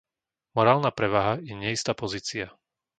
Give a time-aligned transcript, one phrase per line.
[0.57, 2.45] Morálna prevaha je neistá pozícia.